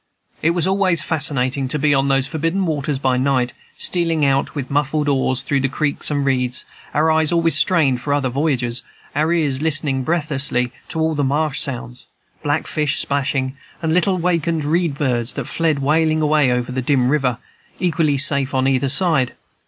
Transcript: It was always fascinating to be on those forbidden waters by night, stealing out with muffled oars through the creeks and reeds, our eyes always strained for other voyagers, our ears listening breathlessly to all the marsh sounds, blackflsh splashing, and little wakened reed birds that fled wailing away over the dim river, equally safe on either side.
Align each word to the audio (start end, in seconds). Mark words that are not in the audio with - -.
It 0.41 0.49
was 0.55 0.65
always 0.65 1.03
fascinating 1.03 1.67
to 1.67 1.77
be 1.77 1.93
on 1.93 2.07
those 2.07 2.25
forbidden 2.25 2.65
waters 2.65 2.97
by 2.97 3.17
night, 3.17 3.53
stealing 3.77 4.25
out 4.25 4.55
with 4.55 4.71
muffled 4.71 5.07
oars 5.07 5.43
through 5.43 5.59
the 5.59 5.69
creeks 5.69 6.09
and 6.09 6.25
reeds, 6.25 6.65
our 6.95 7.11
eyes 7.11 7.31
always 7.31 7.53
strained 7.55 8.01
for 8.01 8.11
other 8.11 8.27
voyagers, 8.27 8.81
our 9.15 9.31
ears 9.31 9.61
listening 9.61 10.01
breathlessly 10.03 10.71
to 10.87 10.99
all 10.99 11.13
the 11.13 11.23
marsh 11.23 11.59
sounds, 11.59 12.07
blackflsh 12.43 12.95
splashing, 12.95 13.55
and 13.79 13.93
little 13.93 14.17
wakened 14.17 14.65
reed 14.65 14.95
birds 14.97 15.35
that 15.35 15.45
fled 15.45 15.83
wailing 15.83 16.23
away 16.23 16.51
over 16.51 16.71
the 16.71 16.81
dim 16.81 17.09
river, 17.09 17.37
equally 17.79 18.17
safe 18.17 18.55
on 18.55 18.67
either 18.67 18.89
side. 18.89 19.33